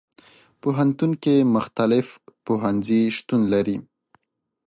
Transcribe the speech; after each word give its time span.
پوهنتون 0.61 1.11
کې 1.23 1.35
مختلف 1.55 2.07
پوهنځي 2.45 3.01
شتون 3.17 3.41
لري. 3.53 3.77